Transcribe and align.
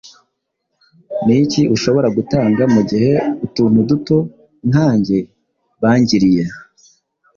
ni 1.25 1.35
iki 1.43 1.61
ushobora 1.75 2.07
gutanga 2.17 2.63
mugihe 2.73 3.13
utuntu 3.45 3.77
duto 3.89 4.15
nkanjye 4.69 5.17
bangiriye? 5.81 6.43